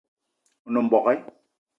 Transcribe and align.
O 0.65 0.71
nem 0.71 0.83
mbogue 0.85 1.13